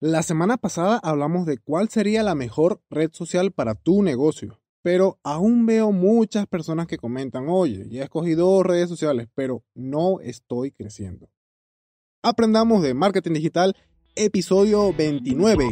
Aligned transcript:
La 0.00 0.22
semana 0.22 0.58
pasada 0.58 1.00
hablamos 1.02 1.44
de 1.44 1.58
cuál 1.58 1.88
sería 1.88 2.22
la 2.22 2.36
mejor 2.36 2.80
red 2.88 3.10
social 3.12 3.50
para 3.50 3.74
tu 3.74 4.04
negocio, 4.04 4.60
pero 4.80 5.18
aún 5.24 5.66
veo 5.66 5.90
muchas 5.90 6.46
personas 6.46 6.86
que 6.86 6.98
comentan, 6.98 7.48
oye, 7.48 7.84
ya 7.90 8.02
he 8.02 8.04
escogido 8.04 8.62
redes 8.62 8.88
sociales, 8.88 9.26
pero 9.34 9.64
no 9.74 10.20
estoy 10.20 10.70
creciendo. 10.70 11.28
Aprendamos 12.22 12.80
de 12.80 12.94
marketing 12.94 13.32
digital, 13.32 13.74
episodio 14.14 14.92
29. 14.92 15.66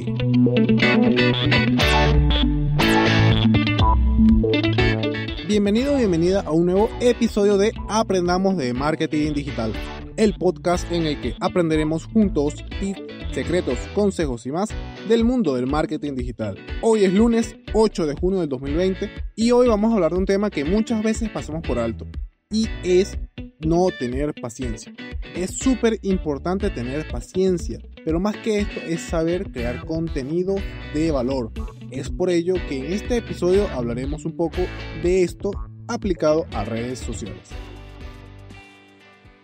Bienvenido, 5.47 5.97
bienvenida 5.97 6.41
a 6.41 6.51
un 6.51 6.67
nuevo 6.67 6.91
episodio 7.01 7.59
de 7.59 7.71
Aprendamos 7.89 8.57
de 8.57 8.75
Marketing 8.75 9.35
Digital, 9.35 9.73
el 10.17 10.35
podcast 10.35 10.91
en 10.91 11.07
el 11.07 11.21
que 11.21 11.37
aprenderemos 11.39 12.07
juntos 12.07 12.57
tips, 12.81 13.16
secretos, 13.37 13.79
consejos 13.95 14.46
y 14.46 14.50
más 14.50 14.71
del 15.11 15.23
mundo 15.23 15.55
del 15.55 15.66
marketing 15.66 16.15
digital. 16.15 16.56
Hoy 16.80 17.05
es 17.05 17.12
lunes 17.12 17.55
8 17.74 18.06
de 18.06 18.15
junio 18.15 18.41
del 18.41 18.48
2020 18.48 19.11
y 19.34 19.51
hoy 19.51 19.69
vamos 19.69 19.92
a 19.92 19.97
hablar 19.97 20.12
de 20.12 20.16
un 20.16 20.24
tema 20.24 20.48
que 20.48 20.65
muchas 20.65 21.02
veces 21.02 21.28
pasamos 21.28 21.61
por 21.61 21.78
alto 21.78 22.06
y 22.51 22.66
es 22.83 23.19
no 23.61 23.88
tener 23.98 24.33
paciencia. 24.41 24.95
Es 25.34 25.59
súper 25.59 25.98
importante 26.01 26.70
tener 26.70 27.06
paciencia, 27.11 27.78
pero 28.06 28.20
más 28.20 28.38
que 28.38 28.61
esto 28.61 28.80
es 28.80 29.02
saber 29.02 29.53
crear 29.53 29.84
contenido 29.84 30.55
de 30.95 31.11
valor. 31.11 31.53
Es 31.91 32.09
por 32.09 32.30
ello 32.30 32.55
que 32.70 32.87
en 32.87 32.92
este 32.95 33.19
episodio 33.19 33.69
hablaremos 33.69 34.25
un 34.25 34.34
poco 34.34 34.62
de 35.03 35.25
esto 35.25 35.50
aplicado 35.89 36.47
a 36.53 36.64
redes 36.64 37.00
sociales. 37.00 37.50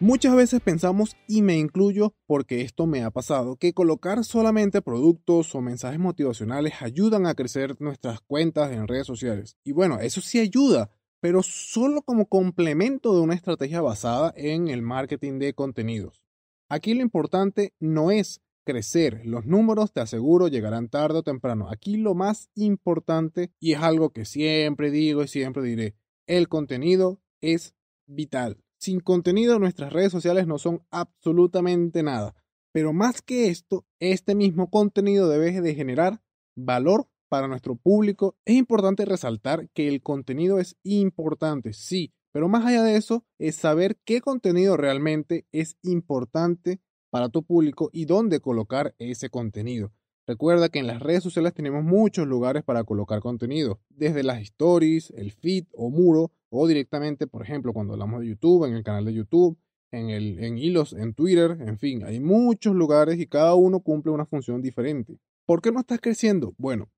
Muchas 0.02 0.34
veces 0.34 0.60
pensamos, 0.60 1.16
y 1.28 1.42
me 1.42 1.56
incluyo 1.56 2.16
porque 2.26 2.62
esto 2.62 2.88
me 2.88 3.04
ha 3.04 3.12
pasado, 3.12 3.54
que 3.54 3.72
colocar 3.72 4.24
solamente 4.24 4.82
productos 4.82 5.54
o 5.54 5.60
mensajes 5.60 6.00
motivacionales 6.00 6.82
ayudan 6.82 7.24
a 7.24 7.34
crecer 7.34 7.76
nuestras 7.80 8.20
cuentas 8.20 8.72
en 8.72 8.88
redes 8.88 9.06
sociales. 9.06 9.56
Y 9.62 9.70
bueno, 9.70 10.00
eso 10.00 10.20
sí 10.20 10.40
ayuda, 10.40 10.90
pero 11.20 11.44
solo 11.44 12.02
como 12.02 12.26
complemento 12.26 13.14
de 13.14 13.20
una 13.20 13.36
estrategia 13.36 13.80
basada 13.80 14.34
en 14.36 14.66
el 14.66 14.82
marketing 14.82 15.38
de 15.38 15.54
contenidos. 15.54 16.24
Aquí 16.68 16.94
lo 16.94 17.02
importante 17.02 17.72
no 17.78 18.10
es 18.10 18.42
crecer, 18.64 19.20
los 19.24 19.46
números 19.46 19.92
te 19.92 20.00
aseguro 20.00 20.48
llegarán 20.48 20.88
tarde 20.88 21.20
o 21.20 21.22
temprano. 21.22 21.70
Aquí 21.70 21.96
lo 21.96 22.16
más 22.16 22.50
importante, 22.56 23.52
y 23.60 23.74
es 23.74 23.80
algo 23.80 24.10
que 24.10 24.24
siempre 24.24 24.90
digo 24.90 25.22
y 25.22 25.28
siempre 25.28 25.62
diré, 25.62 25.94
el 26.26 26.48
contenido 26.48 27.20
es 27.40 27.76
vital. 28.06 28.61
Sin 28.82 28.98
contenido 28.98 29.60
nuestras 29.60 29.92
redes 29.92 30.10
sociales 30.10 30.48
no 30.48 30.58
son 30.58 30.82
absolutamente 30.90 32.02
nada. 32.02 32.34
Pero 32.72 32.92
más 32.92 33.22
que 33.22 33.46
esto, 33.46 33.86
este 34.00 34.34
mismo 34.34 34.70
contenido 34.70 35.28
debe 35.28 35.60
de 35.60 35.76
generar 35.76 36.20
valor 36.56 37.06
para 37.28 37.46
nuestro 37.46 37.76
público. 37.76 38.36
Es 38.44 38.56
importante 38.56 39.04
resaltar 39.04 39.68
que 39.68 39.86
el 39.86 40.02
contenido 40.02 40.58
es 40.58 40.76
importante, 40.82 41.74
sí, 41.74 42.12
pero 42.32 42.48
más 42.48 42.66
allá 42.66 42.82
de 42.82 42.96
eso 42.96 43.24
es 43.38 43.54
saber 43.54 44.00
qué 44.04 44.20
contenido 44.20 44.76
realmente 44.76 45.46
es 45.52 45.76
importante 45.82 46.80
para 47.08 47.28
tu 47.28 47.44
público 47.44 47.88
y 47.92 48.06
dónde 48.06 48.40
colocar 48.40 48.96
ese 48.98 49.30
contenido. 49.30 49.92
Recuerda 50.26 50.70
que 50.70 50.80
en 50.80 50.88
las 50.88 51.00
redes 51.00 51.22
sociales 51.22 51.54
tenemos 51.54 51.84
muchos 51.84 52.26
lugares 52.26 52.64
para 52.64 52.82
colocar 52.82 53.20
contenido, 53.20 53.80
desde 53.90 54.24
las 54.24 54.40
stories, 54.40 55.10
el 55.10 55.30
feed 55.30 55.66
o 55.72 55.88
muro, 55.88 56.32
o 56.54 56.66
directamente, 56.66 57.26
por 57.26 57.42
ejemplo, 57.42 57.72
cuando 57.72 57.94
hablamos 57.94 58.20
de 58.20 58.28
YouTube, 58.28 58.66
en 58.66 58.74
el 58.74 58.84
canal 58.84 59.06
de 59.06 59.14
YouTube, 59.14 59.58
en, 59.90 60.10
el, 60.10 60.38
en 60.44 60.58
hilos, 60.58 60.92
en 60.92 61.14
Twitter, 61.14 61.56
en 61.60 61.78
fin, 61.78 62.04
hay 62.04 62.20
muchos 62.20 62.74
lugares 62.74 63.18
y 63.18 63.26
cada 63.26 63.54
uno 63.54 63.80
cumple 63.80 64.12
una 64.12 64.26
función 64.26 64.60
diferente. 64.60 65.18
¿Por 65.46 65.62
qué 65.62 65.72
no 65.72 65.80
estás 65.80 66.00
creciendo? 66.00 66.54
Bueno, 66.58 66.90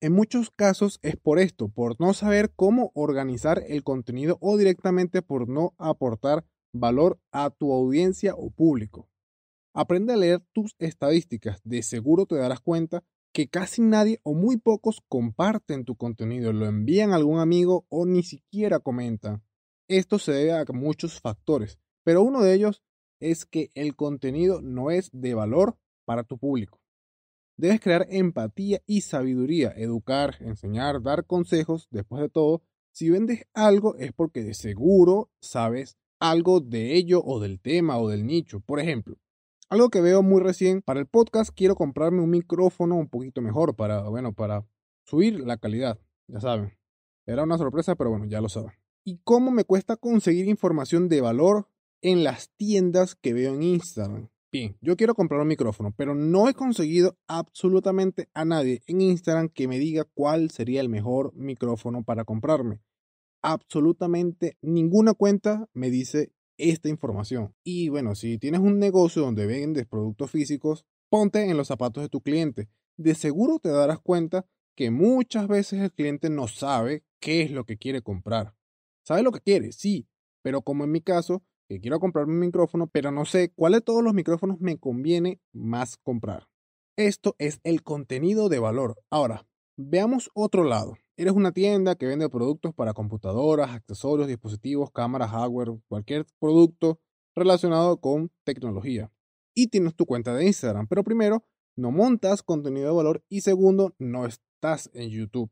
en 0.00 0.12
muchos 0.12 0.50
casos 0.50 0.98
es 1.02 1.16
por 1.16 1.38
esto, 1.38 1.68
por 1.68 2.00
no 2.00 2.14
saber 2.14 2.50
cómo 2.54 2.90
organizar 2.94 3.62
el 3.68 3.84
contenido 3.84 4.38
o 4.40 4.56
directamente 4.56 5.22
por 5.22 5.48
no 5.48 5.74
aportar 5.78 6.44
valor 6.72 7.20
a 7.30 7.50
tu 7.50 7.72
audiencia 7.72 8.34
o 8.34 8.50
público. 8.50 9.08
Aprende 9.72 10.14
a 10.14 10.16
leer 10.16 10.40
tus 10.52 10.74
estadísticas. 10.80 11.60
De 11.62 11.84
seguro 11.84 12.26
te 12.26 12.34
darás 12.34 12.60
cuenta 12.60 13.04
que 13.38 13.46
casi 13.46 13.82
nadie 13.82 14.18
o 14.24 14.34
muy 14.34 14.56
pocos 14.56 15.00
comparten 15.08 15.84
tu 15.84 15.94
contenido, 15.94 16.52
lo 16.52 16.66
envían 16.66 17.12
a 17.12 17.14
algún 17.14 17.38
amigo 17.38 17.86
o 17.88 18.04
ni 18.04 18.24
siquiera 18.24 18.80
comentan. 18.80 19.44
Esto 19.86 20.18
se 20.18 20.32
debe 20.32 20.54
a 20.54 20.64
muchos 20.72 21.20
factores, 21.20 21.78
pero 22.02 22.24
uno 22.24 22.42
de 22.42 22.52
ellos 22.52 22.82
es 23.20 23.46
que 23.46 23.70
el 23.76 23.94
contenido 23.94 24.60
no 24.60 24.90
es 24.90 25.08
de 25.12 25.34
valor 25.34 25.78
para 26.04 26.24
tu 26.24 26.36
público. 26.36 26.80
Debes 27.56 27.80
crear 27.80 28.08
empatía 28.10 28.82
y 28.86 29.02
sabiduría, 29.02 29.72
educar, 29.76 30.34
enseñar, 30.40 31.00
dar 31.00 31.24
consejos. 31.24 31.86
Después 31.92 32.20
de 32.20 32.30
todo, 32.30 32.64
si 32.90 33.08
vendes 33.08 33.46
algo 33.54 33.94
es 33.98 34.12
porque 34.12 34.42
de 34.42 34.54
seguro 34.54 35.30
sabes 35.40 35.96
algo 36.18 36.58
de 36.58 36.96
ello 36.96 37.22
o 37.24 37.38
del 37.38 37.60
tema 37.60 37.98
o 37.98 38.08
del 38.08 38.26
nicho. 38.26 38.58
Por 38.58 38.80
ejemplo, 38.80 39.16
algo 39.68 39.90
que 39.90 40.00
veo 40.00 40.22
muy 40.22 40.40
recién 40.40 40.82
para 40.82 41.00
el 41.00 41.06
podcast, 41.06 41.50
quiero 41.54 41.74
comprarme 41.74 42.22
un 42.22 42.30
micrófono 42.30 42.96
un 42.96 43.08
poquito 43.08 43.40
mejor 43.40 43.76
para, 43.76 44.02
bueno, 44.08 44.32
para 44.32 44.66
subir 45.04 45.40
la 45.40 45.58
calidad, 45.58 45.98
ya 46.26 46.40
saben. 46.40 46.78
Era 47.26 47.44
una 47.44 47.58
sorpresa, 47.58 47.94
pero 47.94 48.10
bueno, 48.10 48.24
ya 48.24 48.40
lo 48.40 48.48
saben. 48.48 48.72
¿Y 49.04 49.18
cómo 49.24 49.50
me 49.50 49.64
cuesta 49.64 49.96
conseguir 49.96 50.48
información 50.48 51.08
de 51.08 51.20
valor 51.20 51.68
en 52.02 52.24
las 52.24 52.50
tiendas 52.56 53.14
que 53.14 53.34
veo 53.34 53.54
en 53.54 53.62
Instagram? 53.62 54.28
Bien, 54.50 54.78
yo 54.80 54.96
quiero 54.96 55.14
comprar 55.14 55.42
un 55.42 55.48
micrófono, 55.48 55.92
pero 55.94 56.14
no 56.14 56.48
he 56.48 56.54
conseguido 56.54 57.18
absolutamente 57.26 58.30
a 58.32 58.46
nadie 58.46 58.82
en 58.86 59.02
Instagram 59.02 59.50
que 59.50 59.68
me 59.68 59.78
diga 59.78 60.04
cuál 60.14 60.50
sería 60.50 60.80
el 60.80 60.88
mejor 60.88 61.34
micrófono 61.34 62.02
para 62.02 62.24
comprarme. 62.24 62.80
Absolutamente 63.42 64.56
ninguna 64.62 65.12
cuenta 65.12 65.68
me 65.74 65.90
dice 65.90 66.32
esta 66.58 66.88
información. 66.88 67.54
Y 67.64 67.88
bueno, 67.88 68.14
si 68.14 68.38
tienes 68.38 68.60
un 68.60 68.78
negocio 68.78 69.22
donde 69.22 69.46
vendes 69.46 69.86
productos 69.86 70.30
físicos, 70.30 70.84
ponte 71.08 71.48
en 71.48 71.56
los 71.56 71.68
zapatos 71.68 72.02
de 72.02 72.08
tu 72.08 72.20
cliente. 72.20 72.68
De 72.96 73.14
seguro 73.14 73.58
te 73.58 73.70
darás 73.70 74.00
cuenta 74.00 74.46
que 74.76 74.90
muchas 74.90 75.48
veces 75.48 75.80
el 75.80 75.92
cliente 75.92 76.30
no 76.30 76.48
sabe 76.48 77.04
qué 77.20 77.42
es 77.42 77.50
lo 77.50 77.64
que 77.64 77.78
quiere 77.78 78.02
comprar. 78.02 78.54
Sabe 79.04 79.22
lo 79.22 79.32
que 79.32 79.40
quiere, 79.40 79.72
sí, 79.72 80.06
pero 80.42 80.62
como 80.62 80.84
en 80.84 80.92
mi 80.92 81.00
caso, 81.00 81.42
que 81.68 81.80
quiero 81.80 82.00
comprarme 82.00 82.34
un 82.34 82.40
micrófono, 82.40 82.86
pero 82.86 83.10
no 83.10 83.24
sé 83.24 83.52
cuál 83.54 83.72
de 83.72 83.80
todos 83.80 84.02
los 84.02 84.14
micrófonos 84.14 84.60
me 84.60 84.78
conviene 84.78 85.40
más 85.52 85.96
comprar. 85.96 86.48
Esto 86.96 87.36
es 87.38 87.60
el 87.62 87.82
contenido 87.82 88.48
de 88.48 88.58
valor. 88.58 88.96
Ahora, 89.10 89.46
veamos 89.76 90.30
otro 90.34 90.64
lado. 90.64 90.96
Eres 91.20 91.32
una 91.32 91.50
tienda 91.50 91.96
que 91.96 92.06
vende 92.06 92.28
productos 92.28 92.72
para 92.72 92.94
computadoras, 92.94 93.72
accesorios, 93.72 94.28
dispositivos, 94.28 94.92
cámaras, 94.92 95.32
hardware, 95.32 95.76
cualquier 95.88 96.24
producto 96.38 97.00
relacionado 97.34 98.00
con 98.00 98.30
tecnología. 98.44 99.10
Y 99.52 99.66
tienes 99.66 99.96
tu 99.96 100.06
cuenta 100.06 100.32
de 100.32 100.46
Instagram, 100.46 100.86
pero 100.86 101.02
primero, 101.02 101.44
no 101.76 101.90
montas 101.90 102.44
contenido 102.44 102.86
de 102.86 102.94
valor 102.94 103.24
y 103.28 103.40
segundo, 103.40 103.96
no 103.98 104.26
estás 104.26 104.90
en 104.92 105.10
YouTube. 105.10 105.50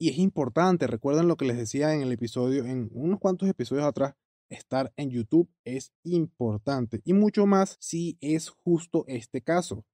Y 0.00 0.08
es 0.08 0.16
importante, 0.16 0.86
recuerden 0.86 1.28
lo 1.28 1.36
que 1.36 1.44
les 1.44 1.58
decía 1.58 1.92
en 1.92 2.00
el 2.00 2.10
episodio, 2.10 2.64
en 2.64 2.88
unos 2.94 3.20
cuantos 3.20 3.46
episodios 3.46 3.84
atrás, 3.84 4.14
estar 4.48 4.90
en 4.96 5.10
YouTube 5.10 5.50
es 5.64 5.92
importante 6.02 7.02
y 7.04 7.12
mucho 7.12 7.44
más 7.44 7.76
si 7.78 8.16
es 8.22 8.48
justo 8.48 9.04
este 9.06 9.42
caso 9.42 9.84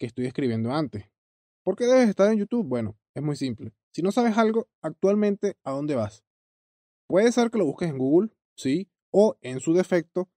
que 0.00 0.06
estoy 0.06 0.26
escribiendo 0.26 0.72
antes. 0.72 1.04
¿Por 1.62 1.76
qué 1.76 1.84
debes 1.84 2.08
estar 2.08 2.32
en 2.32 2.38
YouTube? 2.38 2.66
Bueno, 2.66 2.98
es 3.14 3.22
muy 3.22 3.36
simple. 3.36 3.72
Si 3.98 4.02
no 4.02 4.12
sabes 4.12 4.38
algo, 4.38 4.68
actualmente, 4.80 5.56
¿a 5.64 5.72
dónde 5.72 5.96
vas? 5.96 6.22
Puede 7.08 7.32
ser 7.32 7.50
que 7.50 7.58
lo 7.58 7.64
busques 7.64 7.90
en 7.90 7.98
Google, 7.98 8.30
sí, 8.56 8.88
o 9.10 9.36
en 9.40 9.58
su 9.58 9.74
defecto, 9.74 10.30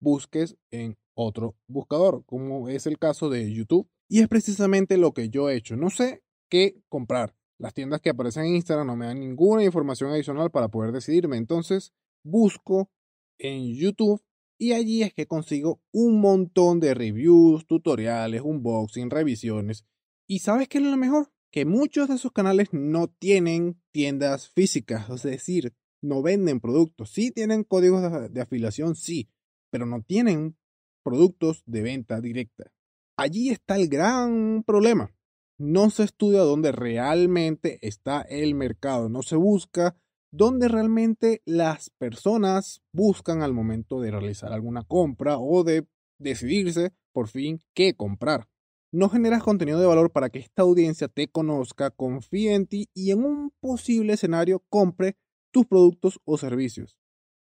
busques 0.00 0.56
en 0.70 0.96
otro 1.12 1.54
buscador, 1.66 2.24
como 2.24 2.70
es 2.70 2.86
el 2.86 2.98
caso 2.98 3.28
de 3.28 3.52
YouTube. 3.52 3.86
Y 4.08 4.20
es 4.20 4.28
precisamente 4.28 4.96
lo 4.96 5.12
que 5.12 5.28
yo 5.28 5.50
he 5.50 5.56
hecho. 5.56 5.76
No 5.76 5.90
sé 5.90 6.22
qué 6.48 6.80
comprar. 6.88 7.36
Las 7.58 7.74
tiendas 7.74 8.00
que 8.00 8.08
aparecen 8.08 8.46
en 8.46 8.54
Instagram 8.54 8.86
no 8.86 8.96
me 8.96 9.04
dan 9.04 9.20
ninguna 9.20 9.62
información 9.62 10.10
adicional 10.10 10.50
para 10.50 10.68
poder 10.68 10.90
decidirme. 10.90 11.36
Entonces, 11.36 11.92
busco 12.24 12.90
en 13.38 13.74
YouTube 13.74 14.22
y 14.58 14.72
allí 14.72 15.02
es 15.02 15.12
que 15.12 15.26
consigo 15.26 15.82
un 15.92 16.18
montón 16.18 16.80
de 16.80 16.94
reviews, 16.94 17.66
tutoriales, 17.66 18.40
unboxing, 18.40 19.10
revisiones. 19.10 19.84
¿Y 20.26 20.38
sabes 20.38 20.66
qué 20.66 20.78
es 20.78 20.84
lo 20.84 20.96
mejor? 20.96 21.30
Que 21.52 21.66
muchos 21.66 22.08
de 22.08 22.14
esos 22.14 22.32
canales 22.32 22.68
no 22.72 23.08
tienen 23.08 23.80
tiendas 23.92 24.48
físicas, 24.48 25.08
es 25.10 25.22
decir, 25.22 25.74
no 26.02 26.22
venden 26.22 26.60
productos. 26.60 27.10
Sí 27.10 27.30
tienen 27.30 27.62
códigos 27.62 28.32
de, 28.32 28.40
afiliación, 28.40 28.96
sí, 28.96 29.28
pero 29.70 29.84
no 29.84 30.02
tienen 30.02 30.56
productos 31.04 31.62
de 31.66 31.82
venta 31.82 32.20
directa. 32.20 32.72
Allí 33.18 33.50
está 33.50 33.76
el 33.76 33.88
gran 33.88 34.64
problema. 34.64 35.14
No 35.58 35.90
se 35.90 36.04
estudia 36.04 36.40
dónde 36.40 36.72
realmente 36.72 37.78
está 37.82 38.22
el 38.22 38.54
mercado, 38.54 39.10
no 39.10 39.22
se 39.22 39.36
busca 39.36 39.94
dónde 40.32 40.66
realmente 40.68 41.42
las 41.44 41.90
personas 41.90 42.80
buscan 42.92 43.42
al 43.42 43.52
momento 43.52 44.00
de 44.00 44.10
realizar 44.10 44.52
alguna 44.52 44.84
compra 44.84 45.36
o 45.38 45.62
de 45.62 45.86
decidirse 46.18 46.94
por 47.12 47.28
fin 47.28 47.60
qué 47.74 47.94
comprar. 47.94 48.48
No 48.92 49.08
generas 49.08 49.42
contenido 49.42 49.80
de 49.80 49.86
valor 49.86 50.12
para 50.12 50.28
que 50.28 50.38
esta 50.38 50.62
audiencia 50.62 51.08
te 51.08 51.28
conozca, 51.28 51.90
confíe 51.90 52.54
en 52.54 52.66
ti 52.66 52.90
y 52.94 53.10
en 53.10 53.24
un 53.24 53.50
posible 53.58 54.12
escenario 54.12 54.62
compre 54.68 55.16
tus 55.50 55.66
productos 55.66 56.20
o 56.24 56.36
servicios. 56.36 56.98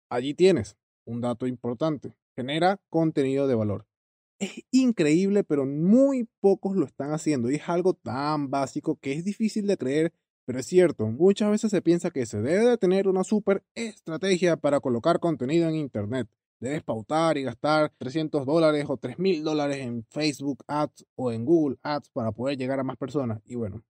Allí 0.10 0.34
tienes 0.34 0.76
un 1.06 1.22
dato 1.22 1.48
importante. 1.48 2.14
Genera 2.36 2.82
contenido 2.90 3.48
de 3.48 3.56
valor. 3.56 3.86
Es 4.40 4.64
increíble, 4.72 5.44
pero 5.44 5.66
muy 5.66 6.30
pocos 6.40 6.76
lo 6.76 6.86
están 6.86 7.12
haciendo 7.12 7.50
y 7.50 7.56
es 7.56 7.68
algo 7.68 7.94
tan 7.94 8.50
básico 8.50 8.98
que 9.02 9.14
es 9.14 9.26
difícil 9.26 9.68
de 9.68 9.78
creer, 9.78 10.14
pero 10.46 10.60
es 10.60 10.66
cierto, 10.66 11.08
muchas 11.08 11.52
veces 11.52 11.72
se 11.72 11.82
piensa 11.82 12.12
que 12.12 12.26
se 12.26 12.42
debe 12.42 12.66
de 12.66 12.78
tener 12.78 13.08
una 13.08 13.24
super 13.24 13.64
estrategia 13.76 14.58
para 14.58 14.80
colocar 14.80 15.20
contenido 15.20 15.68
en 15.68 15.76
Internet. 15.76 16.30
Debes 16.60 16.84
pautar 16.84 17.38
y 17.38 17.44
gastar 17.44 17.92
300 17.98 18.46
dólares 18.46 18.86
o 18.88 18.98
3000 18.98 19.44
dólares 19.44 19.78
en 19.78 20.06
Facebook 20.10 20.64
Ads 20.68 21.06
o 21.16 21.32
en 21.32 21.46
Google 21.46 21.78
Ads 21.84 22.10
para 22.10 22.32
poder 22.32 22.58
llegar 22.58 22.80
a 22.80 22.84
más 22.84 22.98
personas. 22.98 23.42
Y 23.46 23.56
bueno, 23.56 23.84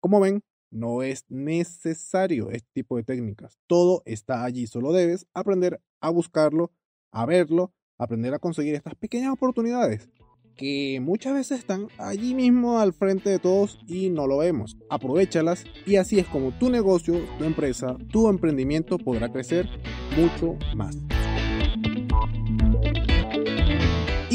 como 0.00 0.20
ven, 0.20 0.42
no 0.70 1.02
es 1.02 1.24
necesario 1.28 2.50
este 2.50 2.68
tipo 2.72 2.96
de 2.96 3.04
técnicas. 3.04 3.58
Todo 3.66 4.02
está 4.04 4.44
allí, 4.44 4.66
solo 4.66 4.92
debes 4.92 5.26
aprender 5.34 5.80
a 6.00 6.10
buscarlo, 6.10 6.72
a 7.12 7.26
verlo, 7.26 7.72
aprender 7.96 8.34
a 8.34 8.38
conseguir 8.38 8.74
estas 8.74 8.96
pequeñas 8.96 9.32
oportunidades 9.32 10.10
que 10.56 11.00
muchas 11.02 11.34
veces 11.34 11.58
están 11.58 11.88
allí 11.98 12.34
mismo 12.34 12.80
al 12.80 12.92
frente 12.92 13.30
de 13.30 13.38
todos 13.38 13.78
y 13.86 14.10
no 14.10 14.26
lo 14.26 14.38
vemos. 14.38 14.76
Aprovechalas 14.88 15.64
y 15.84 15.96
así 15.96 16.18
es 16.18 16.26
como 16.26 16.52
tu 16.52 16.70
negocio, 16.70 17.20
tu 17.38 17.44
empresa, 17.44 17.96
tu 18.10 18.28
emprendimiento 18.28 18.98
podrá 18.98 19.30
crecer 19.30 19.68
mucho 20.16 20.56
más. 20.74 20.96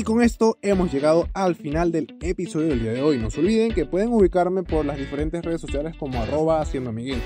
Y 0.01 0.03
con 0.03 0.23
esto 0.23 0.57
hemos 0.63 0.91
llegado 0.91 1.27
al 1.31 1.53
final 1.53 1.91
del 1.91 2.17
episodio 2.21 2.69
del 2.69 2.81
día 2.81 2.91
de 2.91 3.03
hoy. 3.03 3.19
No 3.19 3.29
se 3.29 3.39
olviden 3.39 3.71
que 3.71 3.85
pueden 3.85 4.11
ubicarme 4.11 4.63
por 4.63 4.83
las 4.83 4.97
diferentes 4.97 5.45
redes 5.45 5.61
sociales 5.61 5.95
como 5.95 6.19
arroba 6.19 6.59
haciendo 6.59 6.91
Miguel. 6.91 7.21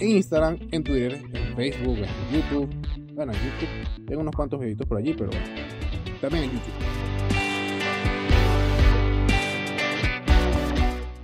En 0.00 0.08
Instagram, 0.08 0.58
en 0.72 0.82
Twitter, 0.82 1.22
en 1.32 1.54
Facebook, 1.54 1.98
en 1.98 2.34
YouTube. 2.34 3.14
Bueno, 3.14 3.32
en 3.32 3.38
YouTube 3.38 4.06
tengo 4.08 4.22
unos 4.22 4.34
cuantos 4.34 4.58
videitos 4.58 4.88
por 4.88 4.98
allí, 4.98 5.12
pero 5.12 5.30
bueno. 5.30 5.46
También 6.20 6.42
en 6.42 6.50
YouTube. 6.50 6.72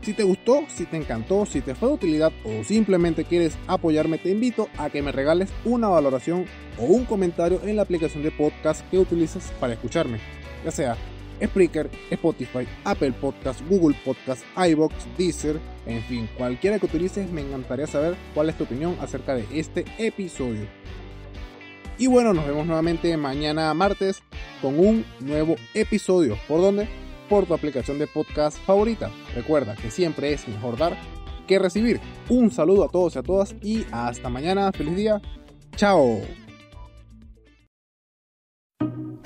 Si 0.02 0.12
te 0.12 0.22
gustó, 0.22 0.60
si 0.68 0.86
te 0.86 0.98
encantó, 0.98 1.46
si 1.46 1.62
te 1.62 1.74
fue 1.74 1.88
de 1.88 1.94
utilidad 1.94 2.32
o 2.44 2.62
simplemente 2.62 3.24
quieres 3.24 3.58
apoyarme, 3.66 4.18
te 4.18 4.30
invito 4.30 4.68
a 4.78 4.88
que 4.88 5.02
me 5.02 5.10
regales 5.10 5.50
una 5.64 5.88
valoración 5.88 6.44
o 6.78 6.84
un 6.84 7.06
comentario 7.06 7.60
en 7.64 7.74
la 7.74 7.82
aplicación 7.82 8.22
de 8.22 8.30
podcast 8.30 8.88
que 8.88 9.00
utilices 9.00 9.52
para 9.58 9.72
escucharme 9.72 10.41
ya 10.64 10.70
sea 10.70 10.96
Spreaker, 11.42 11.90
Spotify, 12.10 12.66
Apple 12.84 13.12
Podcast, 13.12 13.60
Google 13.68 13.96
Podcast, 14.04 14.44
iBox, 14.56 14.94
Deezer, 15.18 15.58
en 15.86 16.02
fin, 16.04 16.28
cualquiera 16.36 16.78
que 16.78 16.86
utilices, 16.86 17.30
me 17.30 17.40
encantaría 17.40 17.86
saber 17.86 18.16
cuál 18.34 18.48
es 18.48 18.56
tu 18.56 18.64
opinión 18.64 18.96
acerca 19.00 19.34
de 19.34 19.46
este 19.52 19.84
episodio. 19.98 20.66
Y 21.98 22.06
bueno, 22.06 22.32
nos 22.32 22.46
vemos 22.46 22.66
nuevamente 22.66 23.16
mañana 23.16 23.72
martes 23.74 24.22
con 24.60 24.78
un 24.78 25.04
nuevo 25.20 25.56
episodio. 25.74 26.36
¿Por 26.48 26.60
dónde? 26.60 26.88
Por 27.28 27.46
tu 27.46 27.54
aplicación 27.54 27.98
de 27.98 28.06
podcast 28.06 28.58
favorita. 28.58 29.10
Recuerda 29.34 29.76
que 29.76 29.90
siempre 29.90 30.32
es 30.32 30.48
mejor 30.48 30.76
dar 30.76 30.96
que 31.46 31.58
recibir. 31.58 32.00
Un 32.28 32.50
saludo 32.50 32.84
a 32.84 32.88
todos 32.88 33.14
y 33.16 33.18
a 33.18 33.22
todas 33.22 33.54
y 33.62 33.84
hasta 33.92 34.28
mañana. 34.28 34.72
Feliz 34.72 34.96
día. 34.96 35.20
Chao. 35.76 36.41